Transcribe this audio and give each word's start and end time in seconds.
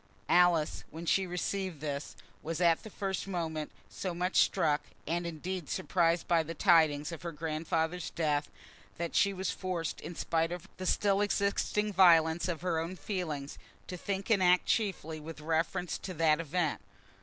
Alice, 0.29 0.83
when 0.89 1.05
she 1.05 1.27
received 1.27 1.79
this, 1.79 2.15
was 2.41 2.59
at 2.59 2.81
the 2.81 2.89
first 2.89 3.27
moment 3.27 3.69
so 3.87 4.15
much 4.15 4.37
struck, 4.37 4.81
and 5.05 5.27
indeed 5.27 5.69
surprised, 5.69 6.27
by 6.27 6.41
the 6.41 6.55
tidings 6.55 7.11
of 7.11 7.21
her 7.21 7.31
grandfather's 7.31 8.09
death, 8.09 8.49
that 8.97 9.13
she 9.15 9.31
was 9.31 9.51
forced, 9.51 10.01
in 10.01 10.15
spite 10.15 10.51
of 10.51 10.67
the 10.77 10.87
still 10.87 11.21
existing 11.21 11.93
violence 11.93 12.47
of 12.47 12.61
her 12.61 12.79
own 12.79 12.95
feelings, 12.95 13.59
to 13.85 13.95
think 13.95 14.31
and 14.31 14.41
act 14.41 14.65
chiefly 14.65 15.19
with 15.19 15.39
reference 15.39 15.99
to 15.99 16.15
that 16.15 16.39
event. 16.39 16.81